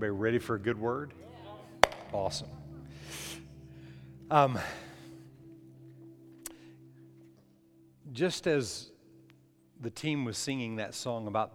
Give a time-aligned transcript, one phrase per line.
[0.00, 1.12] Everybody ready for a good word?
[2.10, 2.48] Awesome.
[4.30, 4.58] Um,
[8.10, 8.92] just as
[9.78, 11.52] the team was singing that song about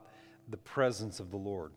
[0.47, 1.71] the presence of the Lord,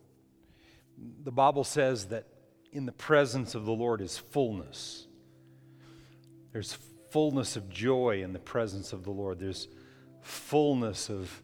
[1.25, 2.27] the Bible says that
[2.71, 5.07] in the presence of the Lord is fullness.
[6.53, 6.77] There's
[7.09, 9.39] fullness of joy in the presence of the Lord.
[9.39, 9.69] There's
[10.21, 11.43] fullness of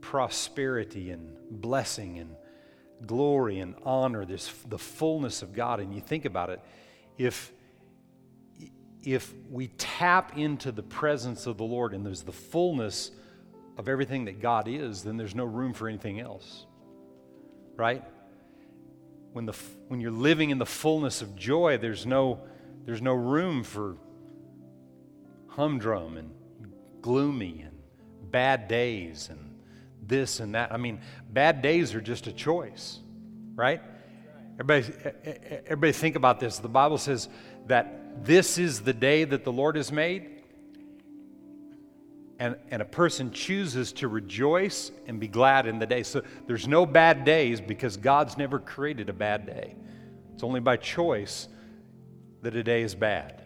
[0.00, 2.34] prosperity and blessing and
[3.06, 4.24] glory and honor.
[4.24, 5.80] There's the fullness of God.
[5.80, 6.60] And you think about it,
[7.16, 7.52] if
[9.02, 13.10] if we tap into the presence of the Lord and there's the fullness
[13.78, 16.66] of everything that God is, then there's no room for anything else.
[17.76, 18.02] Right?
[19.32, 19.54] When, the,
[19.86, 22.40] when you're living in the fullness of joy, there's no,
[22.84, 23.96] there's no room for
[25.46, 26.30] humdrum and
[27.00, 27.78] gloomy and
[28.30, 29.47] bad days and
[30.06, 30.72] this and that.
[30.72, 32.98] I mean, bad days are just a choice,
[33.54, 33.80] right?
[34.60, 34.92] Everybody,
[35.66, 36.58] everybody think about this.
[36.58, 37.28] The Bible says
[37.66, 40.30] that this is the day that the Lord has made.
[42.40, 46.04] And, and a person chooses to rejoice and be glad in the day.
[46.04, 49.74] So there's no bad days because God's never created a bad day.
[50.34, 51.48] It's only by choice
[52.42, 53.42] that a day is bad.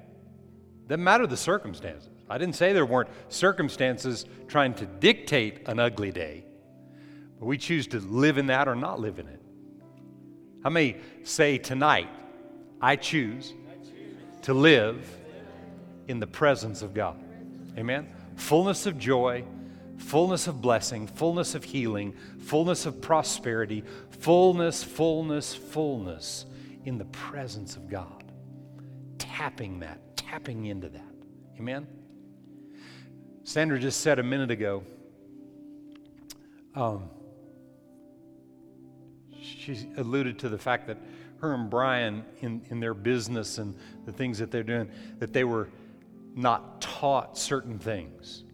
[0.88, 2.11] Doesn't matter the circumstances.
[2.32, 6.46] I didn't say there weren't circumstances trying to dictate an ugly day,
[7.38, 9.38] but we choose to live in that or not live in it.
[10.64, 12.08] How many say tonight,
[12.80, 13.52] I choose
[14.42, 15.14] to live
[16.08, 17.22] in the presence of God?
[17.76, 18.08] Amen?
[18.36, 19.44] Fullness of joy,
[19.98, 23.84] fullness of blessing, fullness of healing, fullness of prosperity,
[24.20, 26.46] fullness, fullness, fullness
[26.86, 28.24] in the presence of God
[29.18, 31.14] tapping that, tapping into that.
[31.58, 31.86] Amen?
[33.44, 34.84] Sandra just said a minute ago,
[36.74, 37.10] um,
[39.40, 40.98] she alluded to the fact that
[41.38, 43.74] her and Brian, in, in their business and
[44.06, 45.68] the things that they're doing, that they were
[46.36, 48.44] not taught certain things.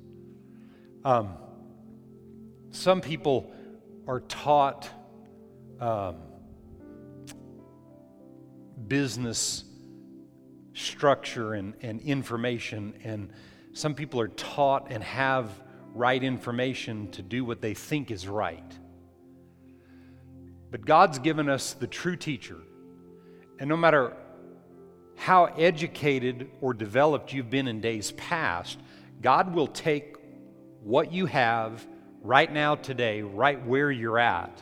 [1.04, 1.34] Um,
[2.71, 3.53] some people
[4.06, 4.88] are taught
[5.81, 6.16] um,
[8.88, 9.65] business
[10.72, 13.31] structure and, and information, and
[13.78, 15.49] some people are taught and have
[15.94, 18.72] right information to do what they think is right.
[20.72, 22.56] But God's given us the true teacher,
[23.61, 24.16] and no matter
[25.15, 28.81] how educated or developed you've been in days past,
[29.22, 30.16] God will take
[30.83, 31.87] what you have
[32.22, 34.60] right now, today, right where you're at,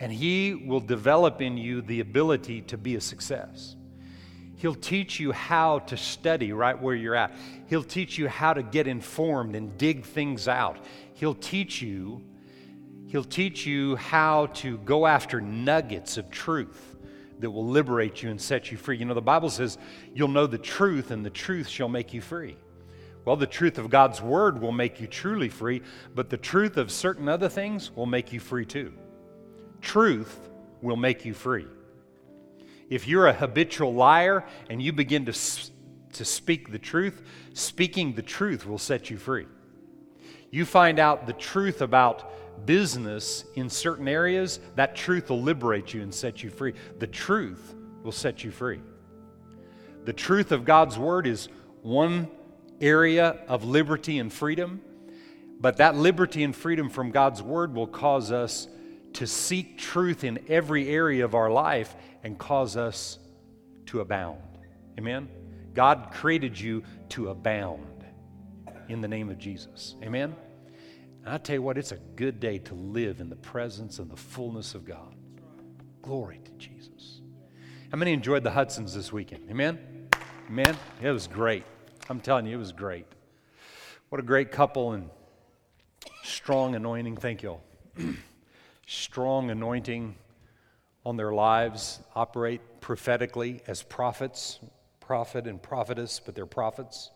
[0.00, 3.76] and He will develop in you the ability to be a success.
[4.58, 7.32] He'll teach you how to study right where you're at.
[7.66, 10.78] He'll teach you how to get informed and dig things out.
[11.14, 12.22] He'll teach you
[13.08, 16.96] He'll teach you how to go after nuggets of truth
[17.40, 18.98] that will liberate you and set you free.
[18.98, 19.78] You know, the Bible says
[20.14, 22.56] you'll know the truth, and the truth shall make you free.
[23.24, 25.80] Well, the truth of God's word will make you truly free,
[26.14, 28.92] but the truth of certain other things will make you free too.
[29.80, 30.50] Truth
[30.82, 31.66] will make you free.
[32.90, 35.32] If you're a habitual liar and you begin to,
[36.12, 37.22] to speak the truth,
[37.52, 39.46] speaking the truth will set you free.
[40.50, 46.02] You find out the truth about business in certain areas, that truth will liberate you
[46.02, 46.74] and set you free.
[46.98, 48.80] The truth will set you free.
[50.04, 51.48] The truth of God's Word is
[51.82, 52.28] one
[52.80, 54.80] area of liberty and freedom,
[55.60, 58.68] but that liberty and freedom from God's Word will cause us
[59.14, 61.94] to seek truth in every area of our life
[62.24, 63.18] and cause us
[63.86, 64.40] to abound.
[64.98, 65.28] Amen?
[65.74, 68.04] God created you to abound
[68.88, 69.94] in the name of Jesus.
[70.02, 70.34] Amen?
[71.24, 74.10] And I tell you what, it's a good day to live in the presence and
[74.10, 75.14] the fullness of God.
[76.02, 77.20] Glory to Jesus.
[77.90, 79.48] How many enjoyed the Hudsons this weekend?
[79.50, 80.08] Amen?
[80.48, 80.76] Amen?
[81.02, 81.64] It was great.
[82.08, 83.06] I'm telling you, it was great.
[84.08, 85.10] What a great couple and
[86.22, 87.18] strong anointing.
[87.18, 87.64] Thank you all.
[88.86, 90.14] strong anointing
[91.08, 94.58] on their lives, operate prophetically as prophets,
[95.00, 97.12] prophet and prophetess, but they're prophets.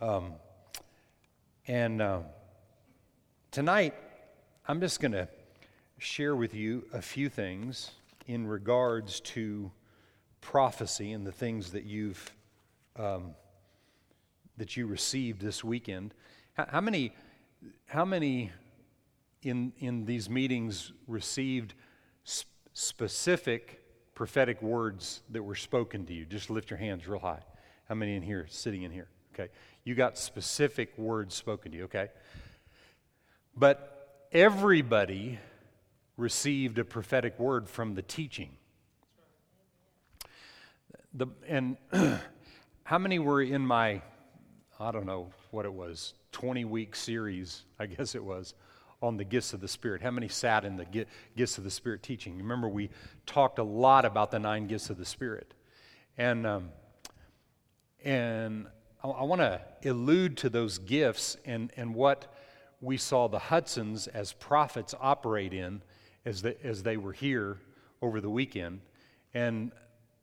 [0.00, 0.32] Um,
[1.66, 2.20] and uh,
[3.50, 3.94] tonight,
[4.66, 5.28] I'm just going to
[5.98, 7.90] share with you a few things
[8.26, 9.70] in regards to
[10.40, 12.32] prophecy and the things that you've
[12.96, 13.34] um,
[14.56, 16.14] that you received this weekend.
[16.54, 17.12] How, how many?
[17.88, 18.52] How many
[19.42, 21.74] in in these meetings received?
[22.78, 23.82] Specific
[24.14, 26.24] prophetic words that were spoken to you.
[26.24, 27.42] Just lift your hands real high.
[27.88, 29.08] How many in here, sitting in here?
[29.34, 29.50] Okay.
[29.82, 32.08] You got specific words spoken to you, okay?
[33.56, 35.40] But everybody
[36.16, 38.50] received a prophetic word from the teaching.
[41.12, 41.76] the, and
[42.84, 44.00] how many were in my,
[44.78, 48.54] I don't know what it was, 20 week series, I guess it was,
[49.00, 50.02] on the gifts of the Spirit?
[50.02, 51.06] How many sat in the
[51.36, 52.36] gifts of the Spirit teaching?
[52.38, 52.90] Remember, we
[53.26, 55.54] talked a lot about the nine gifts of the Spirit.
[56.16, 56.70] And, um,
[58.04, 58.66] and
[59.02, 62.34] I, I want to allude to those gifts and, and what
[62.80, 65.82] we saw the Hudsons as prophets operate in
[66.24, 67.58] as, the, as they were here
[68.02, 68.80] over the weekend.
[69.34, 69.72] And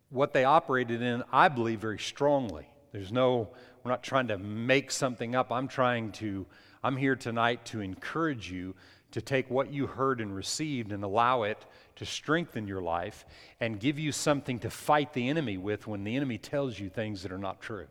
[0.10, 2.68] what they operated in, I believe, very strongly.
[2.92, 3.50] There's no,
[3.84, 5.52] we're not trying to make something up.
[5.52, 6.46] I'm trying to,
[6.86, 8.76] I'm here tonight to encourage you
[9.10, 11.66] to take what you heard and received and allow it
[11.96, 13.26] to strengthen your life
[13.60, 17.24] and give you something to fight the enemy with when the enemy tells you things
[17.24, 17.88] that are not true.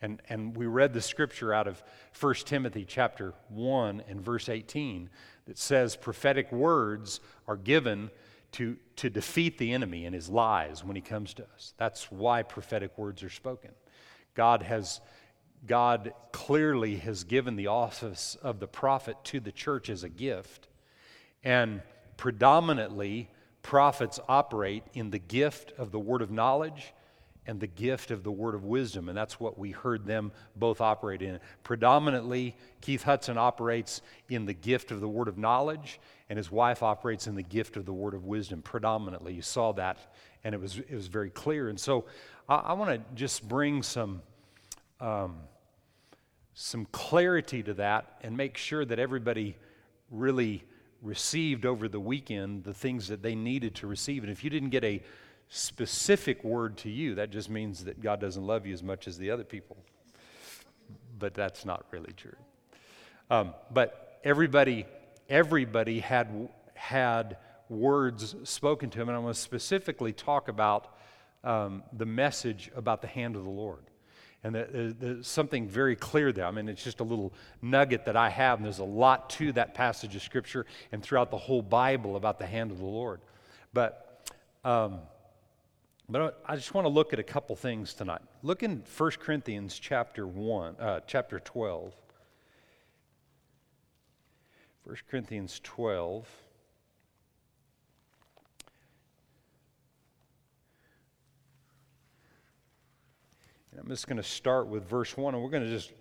[0.00, 1.82] And, and we read the scripture out of
[2.18, 5.10] 1 Timothy chapter 1 and verse 18
[5.46, 8.10] that says prophetic words are given
[8.52, 11.74] to, to defeat the enemy and his lies when he comes to us.
[11.76, 13.72] That's why prophetic words are spoken.
[14.34, 15.02] God has
[15.66, 20.68] God clearly has given the office of the prophet to the church as a gift.
[21.44, 21.82] And
[22.16, 23.28] predominantly,
[23.62, 26.92] prophets operate in the gift of the word of knowledge
[27.46, 29.08] and the gift of the word of wisdom.
[29.08, 31.38] And that's what we heard them both operate in.
[31.62, 36.82] Predominantly, Keith Hudson operates in the gift of the word of knowledge, and his wife
[36.82, 38.62] operates in the gift of the word of wisdom.
[38.62, 40.12] Predominantly, you saw that,
[40.42, 41.68] and it was, it was very clear.
[41.68, 42.06] And so
[42.48, 44.22] I, I want to just bring some.
[45.00, 45.36] Um,
[46.58, 49.54] some clarity to that and make sure that everybody
[50.10, 50.64] really
[51.02, 54.22] received over the weekend the things that they needed to receive.
[54.22, 55.02] And if you didn't get a
[55.50, 59.18] specific word to you, that just means that God doesn't love you as much as
[59.18, 59.76] the other people.
[61.18, 62.36] But that's not really true.
[63.30, 64.86] Um, but everybody,
[65.28, 67.36] everybody had had
[67.68, 70.96] words spoken to him, and I want to specifically talk about
[71.44, 73.84] um, the message about the hand of the Lord.
[74.44, 76.46] And there's something very clear there.
[76.46, 79.50] I mean, it's just a little nugget that I have, and there's a lot to
[79.52, 83.20] that passage of Scripture and throughout the whole Bible about the hand of the Lord.
[83.72, 84.30] But
[84.64, 85.00] um,
[86.08, 88.22] but I just want to look at a couple things tonight.
[88.42, 91.92] Look in 1 Corinthians chapter 1, uh, chapter 12.
[94.84, 96.28] 1 Corinthians 12.
[103.76, 105.92] And I'm just going to start with verse 1, and we're going to just,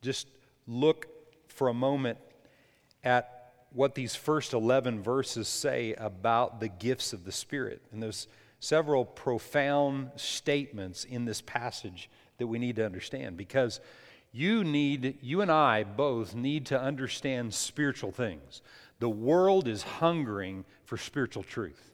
[0.00, 0.28] just
[0.66, 1.08] look
[1.46, 2.16] for a moment
[3.04, 7.82] at what these first 11 verses say about the gifts of the Spirit.
[7.92, 8.28] And there's
[8.60, 13.80] several profound statements in this passage that we need to understand because
[14.32, 18.62] you need you and I both need to understand spiritual things.
[19.00, 21.90] The world is hungering for spiritual truth.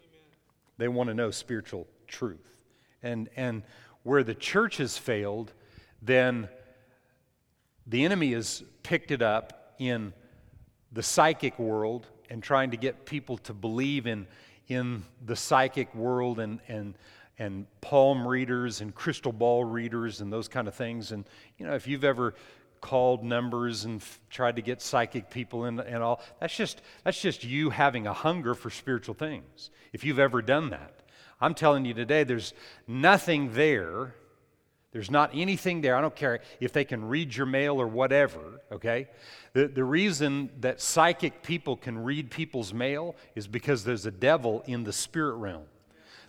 [0.77, 2.65] They want to know spiritual truth.
[3.03, 3.65] And and
[4.03, 5.53] where the church has failed,
[6.03, 6.49] then
[7.87, 10.13] the enemy has picked it up in
[10.93, 14.27] the psychic world and trying to get people to believe in
[14.69, 16.95] in the psychic world and, and,
[17.39, 21.11] and palm readers and crystal ball readers and those kind of things.
[21.13, 21.25] And,
[21.57, 22.35] you know, if you've ever
[22.81, 27.21] called numbers and f- tried to get psychic people in and all, that's just, that's
[27.21, 31.03] just you having a hunger for spiritual things, if you've ever done that.
[31.41, 32.53] I'm telling you today, there's
[32.87, 34.15] nothing there.
[34.93, 35.97] There's not anything there.
[35.97, 39.09] I don't care if they can read your mail or whatever, okay?
[39.53, 44.65] The, the reason that psychic people can read people's mail is because there's a devil
[44.67, 45.65] in the spirit realm.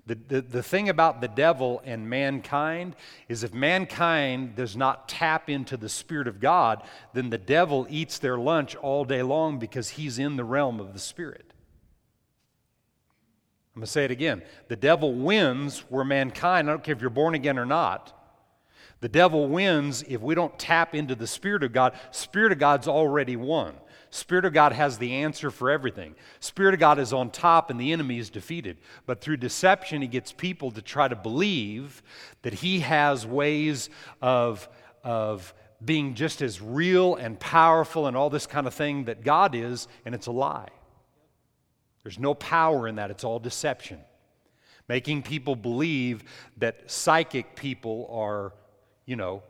[0.10, 2.96] The, the, the thing about the devil and mankind
[3.28, 6.82] is if mankind does not tap into the Spirit of God,
[7.14, 10.94] then the devil eats their lunch all day long because he's in the realm of
[10.94, 11.54] the Spirit.
[13.76, 14.42] I'm going to say it again.
[14.68, 18.16] The devil wins where mankind, I don't care if you're born again or not,
[19.02, 21.94] the devil wins if we don't tap into the Spirit of God.
[22.12, 23.76] Spirit of God's already won.
[24.12, 26.16] Spirit of God has the answer for everything.
[26.40, 28.78] Spirit of God is on top and the enemy is defeated.
[29.06, 32.02] But through deception, he gets people to try to believe
[32.42, 33.90] that he has ways
[34.22, 34.68] of,
[35.04, 35.54] of
[35.86, 39.88] being just as real and powerful and all this kind of thing that God is,
[40.06, 40.70] and it's a lie.
[42.04, 44.00] There's no power in that, it's all deception.
[44.88, 46.24] Making people believe
[46.58, 48.54] that psychic people are
[49.10, 49.42] you know,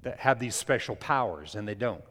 [0.00, 2.02] that have these special powers, and they don't.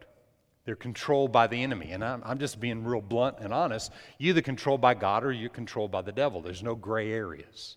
[0.64, 1.90] They're controlled by the enemy.
[1.90, 3.90] And I'm, I'm just being real blunt and honest.
[4.18, 6.40] You're either controlled by God or you're controlled by the devil.
[6.40, 7.76] There's no gray areas.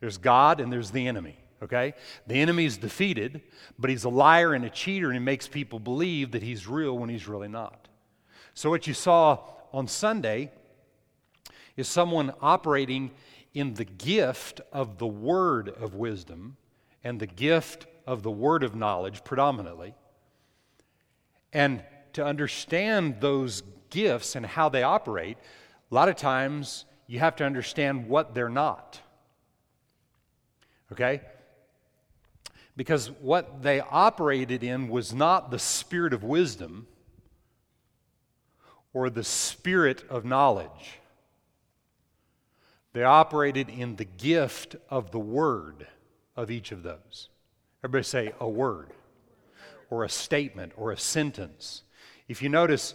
[0.00, 1.92] There's God and there's the enemy, okay?
[2.26, 3.42] The enemy is defeated,
[3.78, 6.96] but he's a liar and a cheater, and he makes people believe that he's real
[6.96, 7.88] when he's really not.
[8.54, 9.40] So, what you saw
[9.74, 10.50] on Sunday
[11.76, 13.10] is someone operating
[13.52, 16.56] in the gift of the word of wisdom
[17.02, 19.94] and the gift of the word of knowledge predominantly.
[21.52, 21.82] And
[22.14, 25.38] to understand those gifts and how they operate,
[25.90, 29.00] a lot of times you have to understand what they're not.
[30.92, 31.20] Okay?
[32.76, 36.86] Because what they operated in was not the spirit of wisdom
[38.92, 40.98] or the spirit of knowledge.
[42.94, 45.86] They operated in the gift of the word
[46.36, 47.28] of each of those.
[47.82, 48.92] Everybody say a word
[49.90, 51.82] or a statement or a sentence.
[52.28, 52.94] If you notice,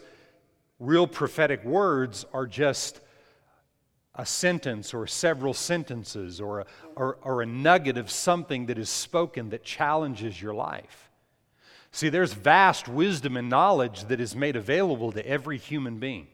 [0.80, 3.02] real prophetic words are just
[4.16, 6.66] a sentence or several sentences or a,
[6.96, 11.10] or, or, a nugget of something that is spoken that challenges your life.
[11.92, 16.28] See, there's vast wisdom and knowledge that is made available to every human being.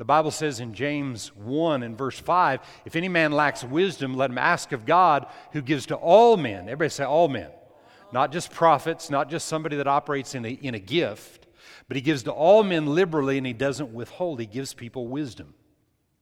[0.00, 4.30] The Bible says in James 1 and verse 5 if any man lacks wisdom, let
[4.30, 6.62] him ask of God who gives to all men.
[6.62, 7.50] Everybody say, all men.
[8.10, 11.48] Not just prophets, not just somebody that operates in a, in a gift,
[11.86, 14.40] but he gives to all men liberally and he doesn't withhold.
[14.40, 15.52] He gives people wisdom,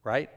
[0.03, 0.29] right?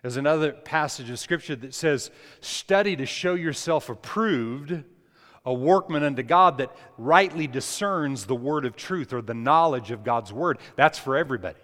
[0.00, 2.10] There's another passage of Scripture that says,
[2.40, 4.82] Study to show yourself approved,
[5.44, 10.04] a workman unto God that rightly discerns the word of truth or the knowledge of
[10.04, 10.58] God's word.
[10.74, 11.58] That's for everybody.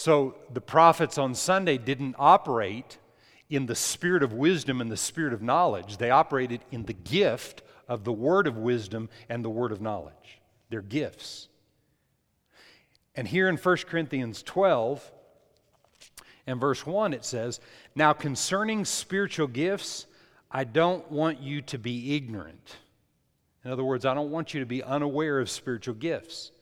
[0.00, 2.96] So the prophets on Sunday didn't operate
[3.50, 5.98] in the spirit of wisdom and the spirit of knowledge.
[5.98, 10.40] They operated in the gift of the word of wisdom and the word of knowledge.
[10.70, 11.48] They're gifts.
[13.14, 15.12] And here in 1 Corinthians 12
[16.46, 17.60] and verse 1, it says,
[17.94, 20.06] Now concerning spiritual gifts,
[20.50, 22.76] I don't want you to be ignorant.
[23.66, 26.52] In other words, I don't want you to be unaware of spiritual gifts.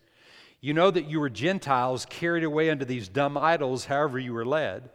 [0.60, 4.44] You know that you were Gentiles carried away unto these dumb idols, however you were
[4.44, 4.90] led.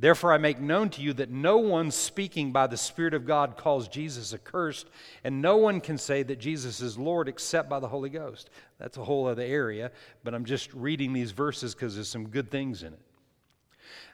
[0.00, 3.58] Therefore, I make known to you that no one speaking by the Spirit of God
[3.58, 4.88] calls Jesus accursed,
[5.22, 8.48] and no one can say that Jesus is Lord except by the Holy Ghost.
[8.78, 9.92] That's a whole other area,
[10.24, 13.00] but I'm just reading these verses because there's some good things in it.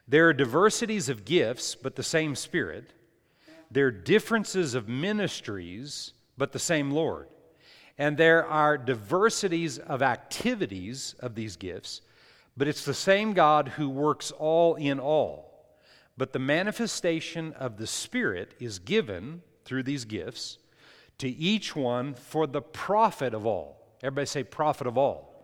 [0.09, 2.92] There are diversities of gifts, but the same Spirit.
[3.71, 7.28] There are differences of ministries, but the same Lord.
[7.99, 12.03] And there are diversities of activities of these gifts,
[12.57, 15.47] but it's the same God who works all in all.
[16.19, 20.59] But the manifestation of the Spirit is given through these gifts
[21.19, 23.76] to each one for the profit of all.
[24.03, 25.35] Everybody say, profit of all.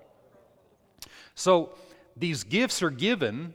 [1.35, 1.71] So
[2.17, 3.55] these gifts are given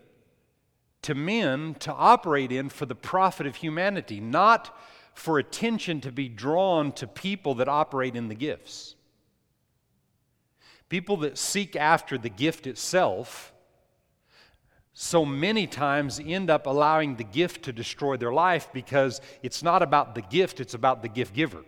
[1.04, 4.76] to men to operate in for the profit of humanity, not
[5.18, 8.96] for attention to be drawn to people that operate in the gifts.
[10.90, 13.52] People that seek after the gift itself
[14.94, 19.82] so many times end up allowing the gift to destroy their life because it's not
[19.82, 21.64] about the gift, it's about the gift giver.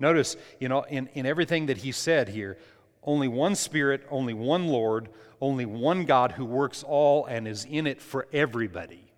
[0.00, 2.58] Notice, you know, in, in everything that he said here,
[3.04, 7.86] only one Spirit, only one Lord, only one God who works all and is in
[7.86, 9.12] it for everybody.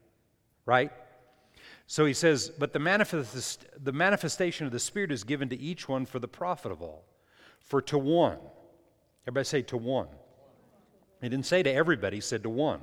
[0.67, 0.93] Right?
[1.87, 5.89] So he says, but the, manifest, the manifestation of the Spirit is given to each
[5.89, 7.05] one for the profit of all.
[7.61, 8.39] For to one,
[9.27, 10.09] everybody say to one.
[11.21, 12.81] He didn't say to everybody, he said to one,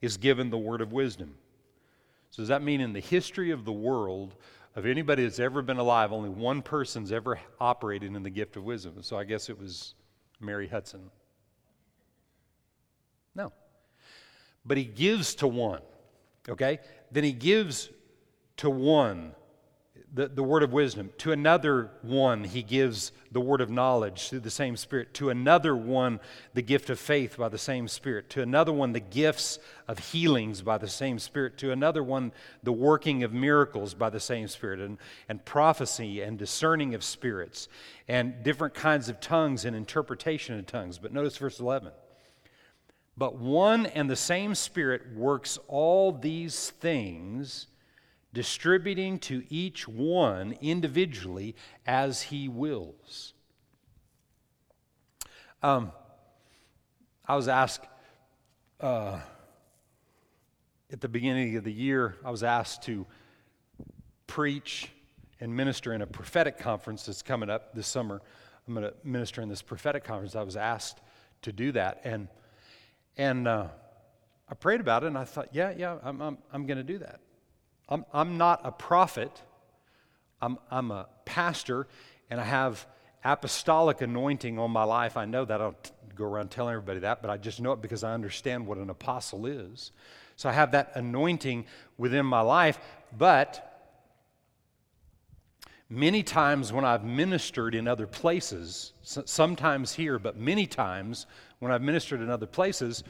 [0.00, 1.34] is given the word of wisdom.
[2.30, 4.34] So does that mean in the history of the world,
[4.76, 8.64] of anybody that's ever been alive, only one person's ever operated in the gift of
[8.64, 8.94] wisdom?
[9.02, 9.94] So I guess it was
[10.40, 11.10] Mary Hudson.
[13.34, 13.52] No.
[14.64, 15.80] But he gives to one,
[16.48, 16.80] okay?
[17.10, 17.90] Then he gives
[18.58, 19.32] to one
[20.12, 21.10] the, the word of wisdom.
[21.18, 25.12] To another one, he gives the word of knowledge through the same Spirit.
[25.14, 26.20] To another one,
[26.54, 28.30] the gift of faith by the same Spirit.
[28.30, 31.58] To another one, the gifts of healings by the same Spirit.
[31.58, 34.80] To another one, the working of miracles by the same Spirit.
[34.80, 34.98] And,
[35.28, 37.68] and prophecy and discerning of spirits.
[38.08, 40.98] And different kinds of tongues and interpretation of tongues.
[40.98, 41.92] But notice verse 11.
[43.16, 47.66] But one and the same Spirit works all these things
[48.32, 51.54] distributing to each one individually
[51.86, 53.34] as he wills.
[55.62, 55.92] Um,
[57.26, 57.86] I was asked
[58.80, 59.20] uh,
[60.92, 63.06] at the beginning of the year, I was asked to
[64.26, 64.90] preach
[65.40, 68.22] and minister in a prophetic conference that's coming up this summer.
[68.66, 70.36] I'm going to minister in this prophetic conference.
[70.36, 71.00] I was asked
[71.42, 72.00] to do that.
[72.04, 72.28] And,
[73.16, 73.68] and uh,
[74.48, 76.98] I prayed about it and I thought, yeah, yeah, I'm, I'm, I'm going to do
[76.98, 77.20] that.
[77.88, 79.42] I'm, I'm not a prophet,
[80.40, 81.86] I'm, I'm a pastor,
[82.30, 82.86] and I have
[83.24, 85.16] apostolic anointing on my life.
[85.16, 85.60] I know that.
[85.60, 88.66] I don't go around telling everybody that, but I just know it because I understand
[88.66, 89.92] what an apostle is.
[90.36, 91.66] So I have that anointing
[91.96, 92.78] within my life,
[93.16, 93.68] but
[95.90, 101.26] Many times when I've ministered in other places, sometimes here, but many times
[101.60, 103.04] when I've ministered in other places,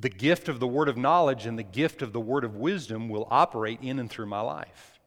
[0.00, 3.08] the gift of the word of knowledge and the gift of the word of wisdom
[3.08, 4.98] will operate in and through my life.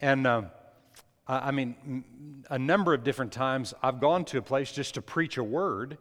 [0.00, 0.42] And uh,
[1.26, 2.04] I mean,
[2.48, 5.98] a number of different times I've gone to a place just to preach a word,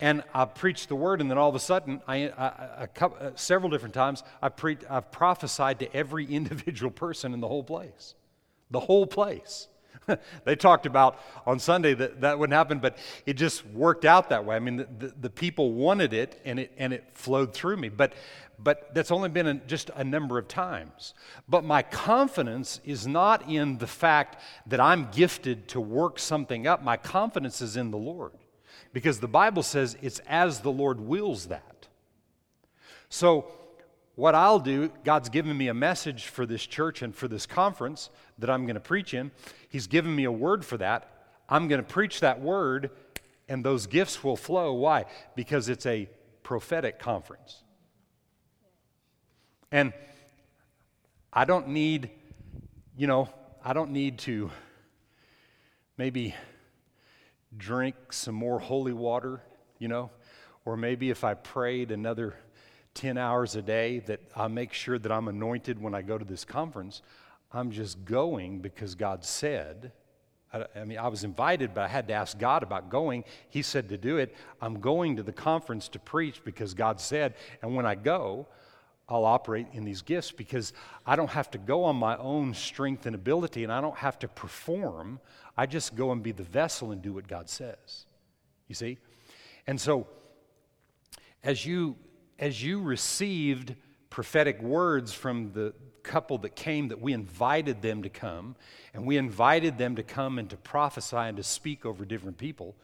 [0.00, 3.30] and I preached the word, and then all of a sudden, I, I, couple, uh,
[3.34, 8.14] several different times, I pre- I've prophesied to every individual person in the whole place
[8.72, 9.68] the whole place.
[10.44, 14.44] they talked about on Sunday that that wouldn't happen, but it just worked out that
[14.44, 14.56] way.
[14.56, 17.88] I mean, the, the, the people wanted it and, it, and it flowed through me.
[17.88, 18.14] But,
[18.58, 21.14] but that's only been just a number of times.
[21.48, 26.82] But my confidence is not in the fact that I'm gifted to work something up,
[26.82, 28.32] my confidence is in the Lord.
[28.92, 31.88] Because the Bible says it's as the Lord wills that.
[33.08, 33.46] So,
[34.14, 38.10] what I'll do, God's given me a message for this church and for this conference
[38.38, 39.30] that I'm going to preach in.
[39.68, 41.08] He's given me a word for that.
[41.48, 42.90] I'm going to preach that word,
[43.48, 44.74] and those gifts will flow.
[44.74, 45.06] Why?
[45.34, 46.08] Because it's a
[46.42, 47.62] prophetic conference.
[49.70, 49.94] And
[51.32, 52.10] I don't need,
[52.96, 53.30] you know,
[53.64, 54.50] I don't need to
[55.96, 56.34] maybe
[57.56, 59.40] drink some more holy water,
[59.78, 60.10] you know,
[60.66, 62.34] or maybe if I prayed another
[62.94, 66.24] 10 hours a day that I make sure that I'm anointed when I go to
[66.24, 67.02] this conference.
[67.52, 69.92] I'm just going because God said.
[70.52, 73.24] I, I, mean, I was invited, but I had to ask God about going.
[73.48, 74.34] He said to do it.
[74.60, 77.34] I'm going to the conference to preach because God said.
[77.62, 78.46] And when I go,
[79.08, 80.72] I'll operate in these gifts because
[81.04, 84.18] I don't have to go on my own strength and ability and I don't have
[84.20, 85.20] to perform.
[85.56, 88.06] I just go and be the vessel and do what God says.
[88.68, 88.98] You see?
[89.66, 90.06] And so,
[91.44, 91.96] as you
[92.42, 93.76] as you received
[94.10, 95.72] prophetic words from the
[96.02, 98.56] couple that came, that we invited them to come,
[98.92, 102.74] and we invited them to come and to prophesy and to speak over different people.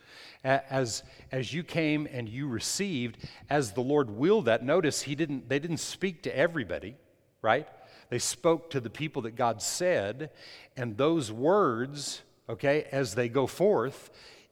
[0.45, 1.03] As,
[1.33, 3.19] as you came and you received,
[3.51, 6.95] as the Lord willed that, notice he didn't, they didn't speak to everybody,
[7.43, 7.67] right?
[8.11, 10.31] They spoke to the people that God said,
[10.77, 14.11] and those words, okay, as they go forth,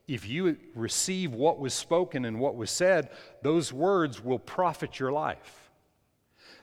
[0.08, 3.10] if you receive what was spoken and what was said,
[3.42, 5.70] those words will profit your life.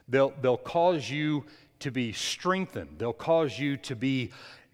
[0.08, 1.46] They'll, they'll cause you
[1.80, 4.32] to be strengthened, they'll cause you to be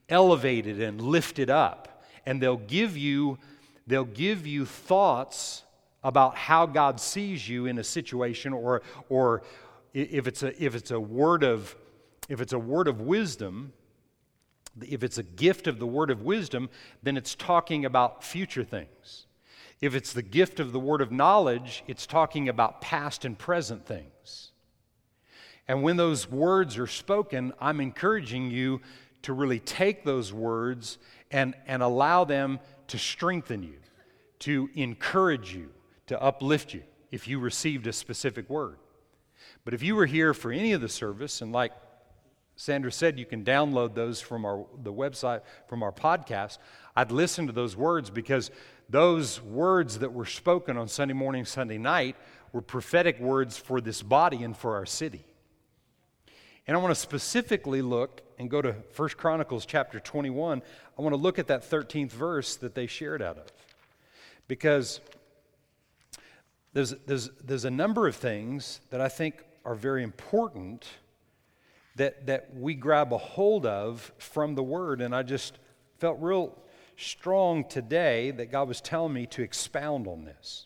[0.07, 3.39] elevated and lifted up, and they'll give you,
[3.87, 5.63] they'll give you thoughts
[6.03, 9.41] about how God sees you in a situation or, or
[9.93, 11.75] if it's a, if it's a word of
[12.29, 13.73] if it's a word of wisdom
[14.81, 16.69] if it's a gift of the word of wisdom,
[17.03, 19.25] then it's talking about future things.
[19.81, 23.85] If it's the gift of the word of knowledge, it's talking about past and present
[23.85, 24.51] things.
[25.67, 28.81] And when those words are spoken, I'm encouraging you
[29.21, 30.97] to really take those words
[31.31, 33.77] and, and allow them to strengthen you,
[34.39, 35.69] to encourage you,
[36.07, 38.77] to uplift you if you received a specific word.
[39.63, 41.71] But if you were here for any of the service, and like
[42.59, 46.57] Sandra said you can download those from our, the website, from our podcast.
[46.93, 48.51] I'd listen to those words because
[48.89, 52.17] those words that were spoken on Sunday morning, Sunday night
[52.51, 55.23] were prophetic words for this body and for our city.
[56.67, 60.61] And I want to specifically look and go to 1 Chronicles chapter 21.
[60.97, 63.47] I want to look at that 13th verse that they shared out of.
[64.49, 64.99] Because
[66.73, 70.85] there's, there's, there's a number of things that I think are very important
[71.99, 75.01] that, that we grab a hold of from the Word.
[75.01, 75.59] And I just
[75.97, 76.57] felt real
[76.95, 80.65] strong today that God was telling me to expound on this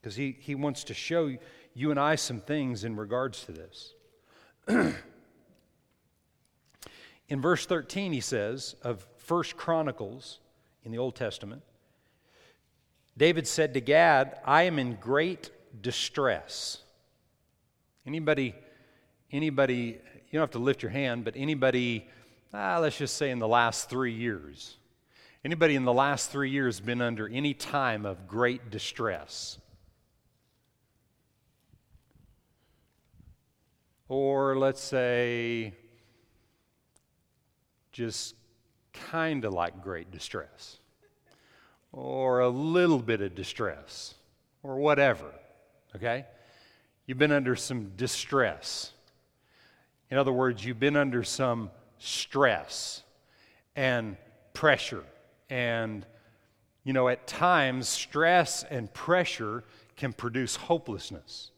[0.00, 1.36] because he, he wants to show
[1.74, 3.94] you and I some things in regards to this.
[7.28, 10.38] in verse 13, he says of First Chronicles
[10.84, 11.62] in the Old Testament,
[13.18, 15.50] David said to Gad, I am in great
[15.82, 16.78] distress.
[18.06, 18.54] Anybody,
[19.30, 19.98] anybody
[20.32, 22.08] you don't have to lift your hand, but anybody,
[22.54, 24.78] ah, let's just say in the last three years,
[25.44, 29.58] anybody in the last three years been under any time of great distress?
[34.08, 35.74] Or let's say,
[37.92, 38.34] just
[38.94, 40.78] kind of like great distress,
[41.92, 44.14] or a little bit of distress,
[44.62, 45.30] or whatever,
[45.94, 46.24] okay?
[47.06, 48.92] You've been under some distress.
[50.12, 53.02] In other words, you've been under some stress
[53.74, 54.18] and
[54.52, 55.04] pressure.
[55.48, 56.04] And,
[56.84, 59.64] you know, at times, stress and pressure
[59.96, 61.50] can produce hopelessness.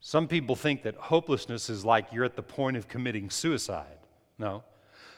[0.00, 3.98] Some people think that hopelessness is like you're at the point of committing suicide.
[4.38, 4.64] No.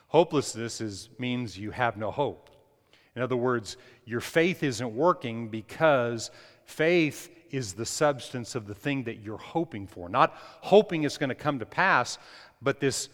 [0.08, 2.50] Hopelessness is, means you have no hope.
[3.14, 6.32] In other words, your faith isn't working because
[6.64, 10.08] faith is the substance of the thing that you're hoping for.
[10.08, 12.18] Not hoping it's going to come to pass,
[12.60, 13.08] but this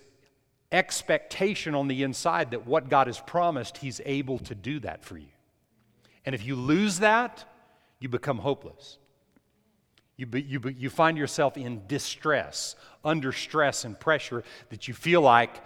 [0.73, 5.17] expectation on the inside that what God has promised, He's able to do that for
[5.17, 5.29] you.
[6.25, 7.45] And if you lose that,
[7.99, 8.99] you become hopeless.
[10.17, 14.95] You, be, you, be, you find yourself in distress, under stress and pressure that you
[14.95, 15.63] feel like,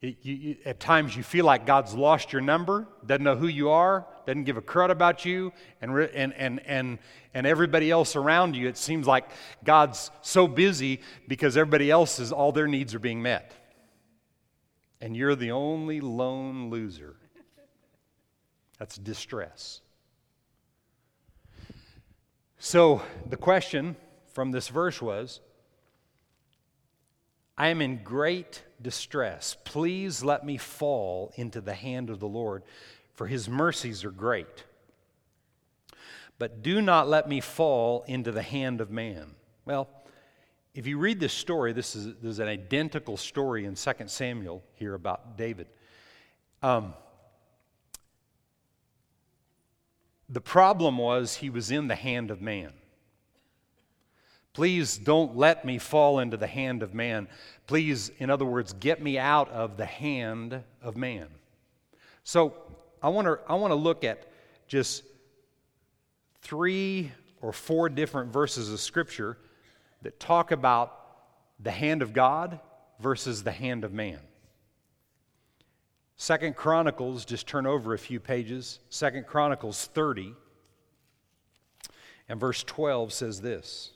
[0.00, 3.70] it, you, at times, you feel like God's lost your number, doesn't know who you
[3.70, 6.98] are, doesn't give a crud about you, and, and, and, and,
[7.34, 8.68] and everybody else around you.
[8.68, 9.28] It seems like
[9.64, 13.52] God's so busy because everybody else is, all their needs are being met.
[15.00, 17.16] And you're the only lone loser.
[18.78, 19.80] That's distress.
[22.60, 23.96] So the question
[24.32, 25.40] from this verse was
[27.56, 29.56] I am in great distress.
[29.64, 32.62] Please let me fall into the hand of the Lord,
[33.14, 34.64] for his mercies are great.
[36.38, 39.34] But do not let me fall into the hand of man.
[39.64, 39.88] Well,
[40.74, 44.62] if you read this story, this is, this is an identical story in 2 Samuel
[44.74, 45.66] here about David.
[46.62, 46.94] Um,
[50.28, 52.72] the problem was he was in the hand of man.
[54.52, 57.28] Please don't let me fall into the hand of man.
[57.66, 61.28] Please, in other words, get me out of the hand of man.
[62.24, 62.54] So
[63.02, 64.26] I want to I want to look at
[64.66, 65.04] just
[66.42, 69.38] three or four different verses of scripture
[70.02, 70.94] that talk about
[71.60, 72.60] the hand of God
[73.00, 74.18] versus the hand of man.
[76.16, 78.80] Second Chronicles, just turn over a few pages.
[78.90, 80.34] Second Chronicles 30
[82.28, 83.92] and verse 12 says this.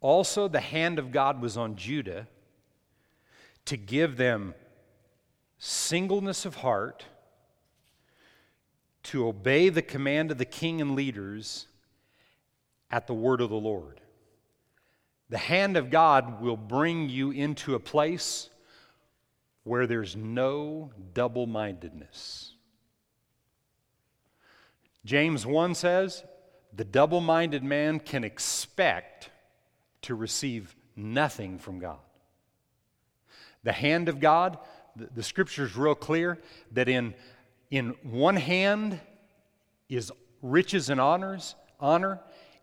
[0.00, 2.26] Also, the hand of God was on Judah
[3.66, 4.54] to give them
[5.58, 7.04] singleness of heart
[9.02, 11.66] to obey the command of the king and leaders
[12.90, 14.00] at the word of the Lord.
[15.28, 18.50] The hand of God will bring you into a place
[19.64, 22.54] where there's no double mindedness.
[25.04, 26.24] James 1 says,
[26.74, 29.29] The double minded man can expect
[30.02, 31.98] to receive nothing from God.
[33.62, 34.58] The hand of God,
[34.96, 36.38] the, the scripture is real clear
[36.72, 37.14] that in
[37.70, 39.00] in one hand
[39.88, 40.10] is
[40.42, 42.20] riches and honors, honor,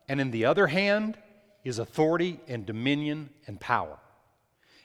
[0.08, 1.17] and in the other hand
[1.63, 3.97] is authority and dominion and power.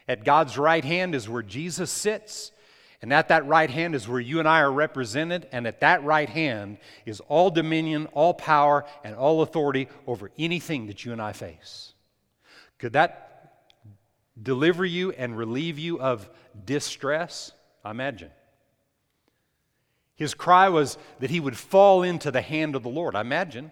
[0.08, 2.52] At God's right hand is where Jesus sits,
[3.00, 6.04] and at that right hand is where you and I are represented, and at that
[6.04, 11.22] right hand is all dominion, all power, and all authority over anything that you and
[11.22, 11.91] I face.
[12.82, 13.68] Could that
[14.42, 16.28] deliver you and relieve you of
[16.64, 17.52] distress?
[17.84, 18.32] I imagine.
[20.16, 23.14] His cry was that he would fall into the hand of the Lord.
[23.14, 23.70] I imagine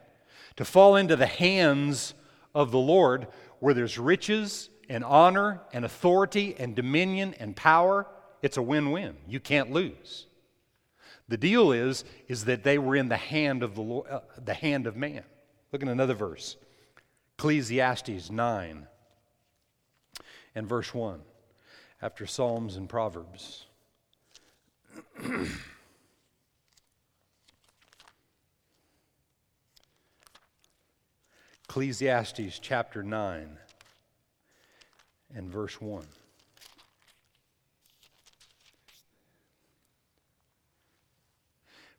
[0.54, 2.14] to fall into the hands
[2.54, 3.26] of the Lord
[3.58, 8.06] where there's riches and honor and authority and dominion and power.
[8.42, 9.16] It's a win-win.
[9.26, 10.28] You can't lose.
[11.26, 14.54] The deal is is that they were in the hand of the Lord, uh, the
[14.54, 15.24] hand of man.
[15.72, 16.56] Look at another verse.
[17.36, 18.86] Ecclesiastes 9
[20.54, 21.20] and verse 1
[22.02, 23.66] after Psalms and Proverbs.
[31.68, 33.56] Ecclesiastes chapter 9
[35.36, 36.04] and verse 1.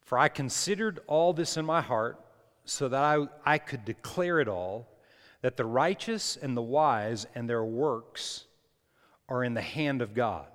[0.01, 2.19] For I considered all this in my heart
[2.65, 4.89] so that I, I could declare it all,
[5.41, 8.45] that the righteous and the wise and their works
[9.27, 10.47] are in the hand of God.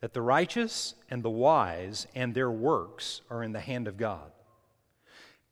[0.00, 4.30] That the righteous and the wise and their works are in the hand of God.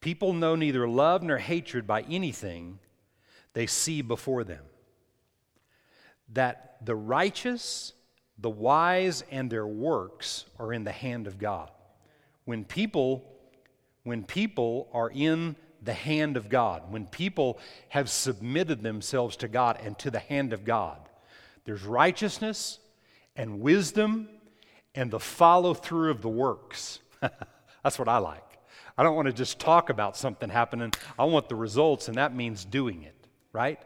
[0.01, 2.79] People know neither love nor hatred by anything
[3.55, 4.65] they see before them.
[6.33, 7.93] That the righteous,
[8.37, 11.71] the wise, and their works are in the hand of God.
[12.45, 13.25] When people,
[14.03, 17.59] when people are in the hand of God, when people
[17.91, 20.99] have submitted themselves to God and to the hand of God,
[21.65, 22.79] there's righteousness
[23.37, 24.29] and wisdom
[24.95, 27.01] and the follow through of the works.
[27.83, 28.43] That's what I like.
[28.97, 30.93] I don't want to just talk about something happening.
[31.19, 33.15] I want the results, and that means doing it
[33.55, 33.81] right?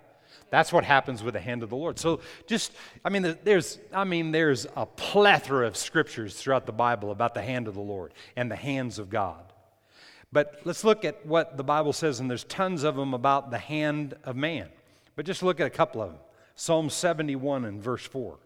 [0.50, 1.98] That's what happens with the hand of the Lord.
[1.98, 2.72] So just,
[3.04, 7.42] I mean, there's, I mean, there's a plethora of scriptures throughout the Bible about the
[7.42, 9.47] hand of the Lord and the hands of God.
[10.32, 13.58] But let's look at what the Bible says, and there's tons of them about the
[13.58, 14.68] hand of man.
[15.16, 16.20] But just look at a couple of them
[16.54, 18.36] Psalm 71 and verse 4.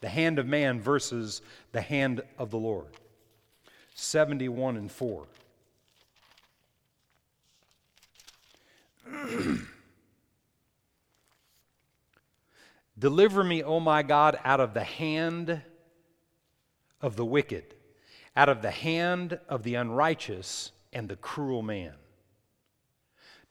[0.00, 2.88] The hand of man versus the hand of the Lord.
[3.94, 5.26] 71 and 4.
[12.98, 15.62] Deliver me, O my God, out of the hand
[17.00, 17.74] of the wicked,
[18.36, 21.94] out of the hand of the unrighteous and the cruel man.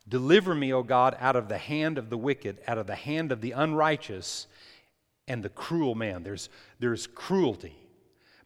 [0.07, 3.31] Deliver me, O God, out of the hand of the wicked, out of the hand
[3.31, 4.47] of the unrighteous
[5.27, 6.23] and the cruel man.
[6.23, 7.75] There's, there's cruelty.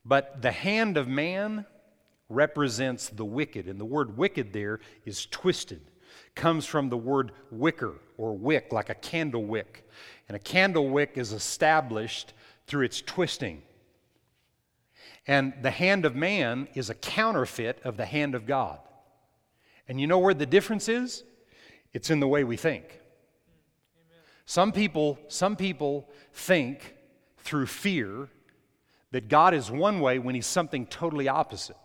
[0.03, 1.65] But the hand of man
[2.29, 3.67] represents the wicked.
[3.67, 5.81] And the word wicked there is twisted.
[6.33, 9.87] Comes from the word wicker or wick, like a candle wick.
[10.27, 12.33] And a candle wick is established
[12.65, 13.61] through its twisting.
[15.27, 18.79] And the hand of man is a counterfeit of the hand of God.
[19.87, 21.23] And you know where the difference is?
[21.93, 22.99] It's in the way we think.
[24.45, 26.95] Some people, some people think
[27.37, 28.29] through fear
[29.11, 31.77] that God is one way when he's something totally opposite.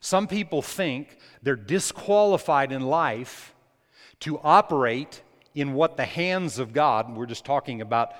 [0.00, 3.54] Some people think they're disqualified in life
[4.20, 5.22] to operate
[5.54, 8.10] in what the hands of God, we're just talking about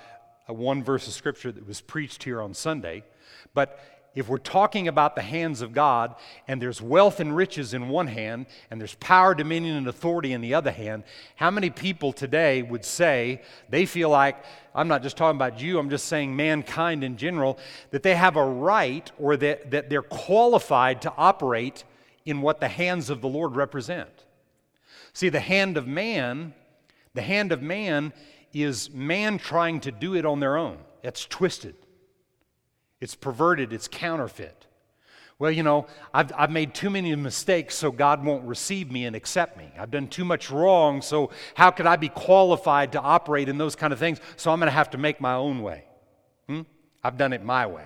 [0.46, 3.02] a one verse of scripture that was preached here on Sunday,
[3.54, 3.78] but
[4.14, 6.14] if we're talking about the hands of God
[6.46, 10.40] and there's wealth and riches in one hand and there's power, dominion, and authority in
[10.40, 11.04] the other hand,
[11.36, 15.78] how many people today would say they feel like, I'm not just talking about you,
[15.78, 17.58] I'm just saying mankind in general,
[17.90, 21.84] that they have a right or that, that they're qualified to operate
[22.24, 24.24] in what the hands of the Lord represent?
[25.12, 26.54] See, the hand of man,
[27.14, 28.12] the hand of man
[28.52, 30.78] is man trying to do it on their own.
[31.02, 31.74] It's twisted.
[33.04, 34.64] It's perverted, it's counterfeit.
[35.38, 39.14] Well, you know, I've, I've made too many mistakes, so God won't receive me and
[39.14, 39.70] accept me.
[39.78, 43.76] I've done too much wrong, so how could I be qualified to operate in those
[43.76, 44.22] kind of things?
[44.36, 45.84] So I'm going to have to make my own way.
[46.48, 46.62] Hmm?
[47.02, 47.84] I've done it my way.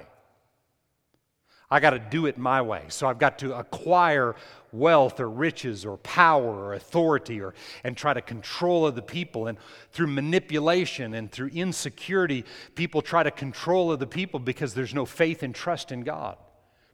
[1.71, 2.85] I got to do it my way.
[2.89, 4.37] So I've got to acquire
[4.73, 7.55] wealth or riches or power or authority or
[7.85, 9.59] and try to control other people and
[9.93, 15.43] through manipulation and through insecurity people try to control other people because there's no faith
[15.43, 16.37] and trust in God.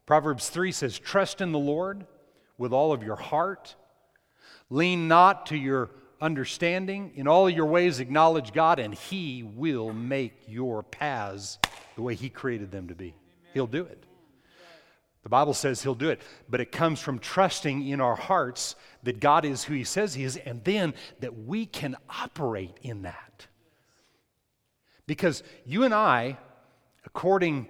[0.07, 2.05] Proverbs 3 says trust in the Lord
[2.59, 3.77] with all of your heart.
[4.71, 7.13] Lean not to your understanding.
[7.15, 11.59] In all your ways acknowledge God and he will make your paths
[11.95, 13.15] the way he created them to be.
[13.53, 14.05] He'll do it.
[15.25, 19.21] The Bible says He'll do it, but it comes from trusting in our hearts that
[19.21, 23.47] God is who He says He is, and then that we can operate in that.
[25.07, 26.39] Because you and I,
[27.05, 27.69] according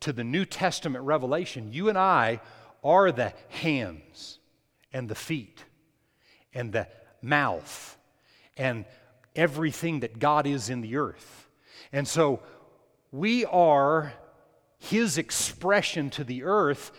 [0.00, 2.40] to the New Testament revelation, you and I
[2.82, 4.38] are the hands
[4.92, 5.64] and the feet
[6.54, 6.88] and the
[7.20, 7.98] mouth
[8.56, 8.84] and
[9.34, 11.48] everything that God is in the earth.
[11.92, 12.40] And so
[13.12, 14.12] we are
[14.86, 16.92] his expression to the earth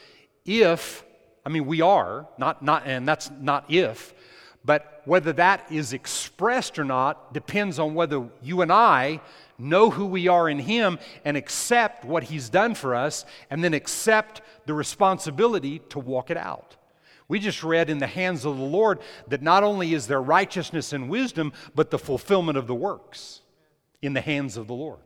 [0.45, 1.03] if,
[1.45, 4.13] I mean, we are, not, not, and that's not if,
[4.63, 9.21] but whether that is expressed or not depends on whether you and I
[9.57, 13.73] know who we are in Him and accept what He's done for us and then
[13.73, 16.75] accept the responsibility to walk it out.
[17.29, 20.93] We just read in the hands of the Lord that not only is there righteousness
[20.93, 23.41] and wisdom, but the fulfillment of the works
[24.01, 24.99] in the hands of the Lord.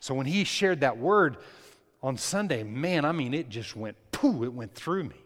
[0.00, 1.38] So when He shared that word,
[2.02, 5.16] on Sunday, man, I mean, it just went pooh, it went through me.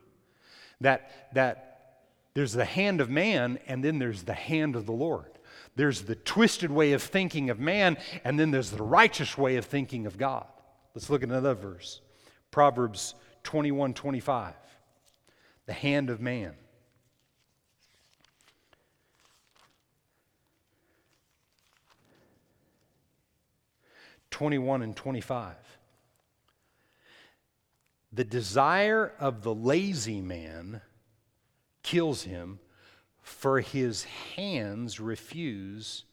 [0.80, 2.02] That, that
[2.34, 5.30] there's the hand of man, and then there's the hand of the Lord.
[5.74, 9.64] There's the twisted way of thinking of man, and then there's the righteous way of
[9.64, 10.46] thinking of God.
[10.94, 12.00] Let's look at another verse
[12.50, 14.54] Proverbs 21 25.
[15.66, 16.54] The hand of man.
[24.30, 25.54] Twenty-one and twenty-five.
[28.16, 30.80] The desire of the lazy man
[31.82, 32.60] kills him,
[33.20, 36.04] for his hands refuse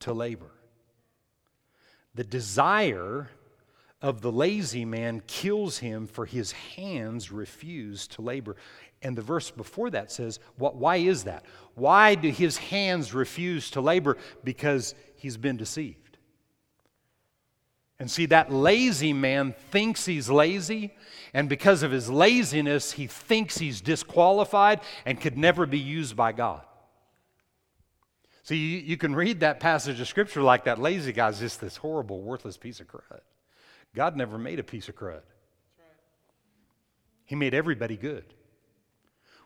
[0.00, 0.50] to labor.
[2.14, 3.30] The desire
[4.02, 8.56] of the lazy man kills him, for his hands refuse to labor.
[9.00, 11.46] And the verse before that says, what, Why is that?
[11.74, 14.18] Why do his hands refuse to labor?
[14.44, 16.07] Because he's been deceived.
[18.00, 20.94] And see, that lazy man thinks he's lazy,
[21.34, 26.32] and because of his laziness, he thinks he's disqualified and could never be used by
[26.32, 26.62] God.
[28.44, 31.76] See, you, you can read that passage of Scripture like that lazy guy's just this
[31.76, 33.20] horrible, worthless piece of crud.
[33.94, 35.22] God never made a piece of crud,
[37.24, 38.24] He made everybody good.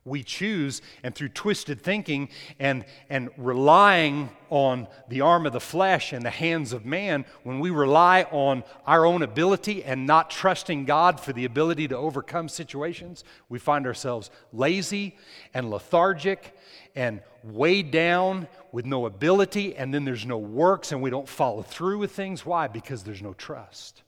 [0.05, 6.12] We choose, and through twisted thinking and, and relying on the arm of the flesh
[6.12, 10.87] and the hands of man, when we rely on our own ability and not trusting
[10.87, 15.17] God for the ability to overcome situations, we find ourselves lazy
[15.55, 16.57] and lethargic
[16.97, 21.62] and weighed down with no ability, and then there's no works, and we don't follow
[21.62, 22.45] through with things.
[22.45, 22.67] Why?
[22.67, 24.03] Because there's no trust.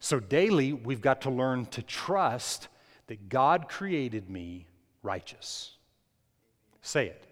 [0.00, 2.68] So daily, we've got to learn to trust
[3.12, 4.66] that God created me
[5.02, 5.76] righteous.
[6.80, 7.26] Say it.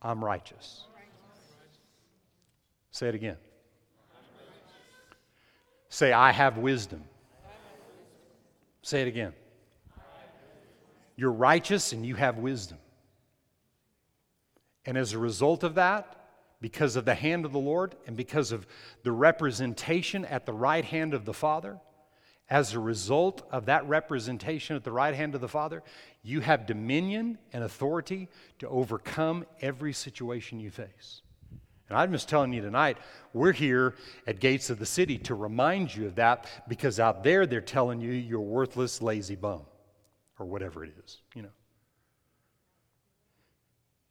[0.00, 0.84] I'm righteous.
[2.92, 3.36] Say it again.
[5.90, 7.04] Say, I have wisdom.
[8.80, 9.34] Say it again.
[11.16, 12.78] You're righteous and you have wisdom.
[14.86, 16.16] And as a result of that,
[16.62, 18.66] because of the hand of the Lord and because of
[19.02, 21.78] the representation at the right hand of the Father,
[22.52, 25.82] as a result of that representation at the right hand of the Father,
[26.22, 31.22] you have dominion and authority to overcome every situation you face.
[31.88, 32.98] And I'm just telling you tonight,
[33.32, 33.94] we're here
[34.26, 38.02] at Gates of the City to remind you of that because out there they're telling
[38.02, 39.62] you you're worthless, lazy bum,
[40.38, 41.48] or whatever it is, you know.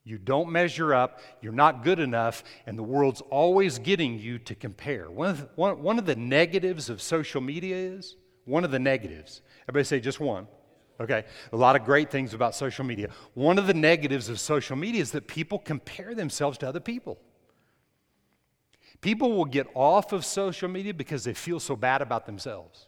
[0.04, 4.56] You don't measure up, you're not good enough, and the world's always getting you to
[4.56, 5.12] compare.
[5.12, 8.80] One of the, one, one of the negatives of social media is one of the
[8.80, 9.42] negatives.
[9.64, 10.48] Everybody say just one.
[11.00, 13.10] Okay, a lot of great things about social media.
[13.34, 17.20] One of the negatives of social media is that people compare themselves to other people.
[19.02, 22.88] People will get off of social media because they feel so bad about themselves.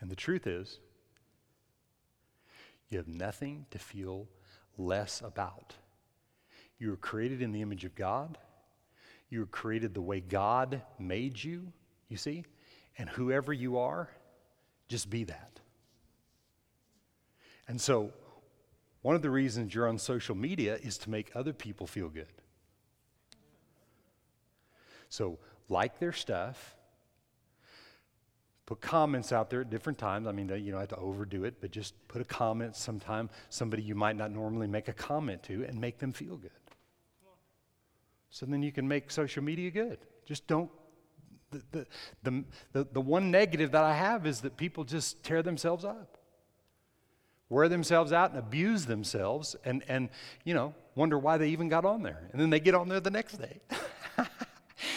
[0.00, 0.80] And the truth is,
[2.90, 4.28] you have nothing to feel
[4.76, 5.74] less about.
[6.78, 8.38] You were created in the image of God.
[9.30, 11.72] You were created the way God made you,
[12.08, 12.44] you see?
[12.96, 14.08] And whoever you are,
[14.88, 15.60] just be that.
[17.66, 18.12] And so,
[19.02, 22.26] one of the reasons you're on social media is to make other people feel good.
[25.10, 26.76] So, like their stuff,
[28.68, 30.26] put comments out there at different times.
[30.26, 33.82] I mean, you don't have to overdo it, but just put a comment sometime, somebody
[33.82, 36.50] you might not normally make a comment to, and make them feel good.
[38.28, 40.00] So then you can make social media good.
[40.26, 40.70] Just don't.
[41.50, 41.86] The,
[42.22, 46.18] the, the, the, one negative that I have is that people just tear themselves up,
[47.48, 50.10] wear themselves out, and abuse themselves, and, and
[50.44, 52.28] you know, wonder why they even got on there.
[52.32, 53.62] And then they get on there the next day.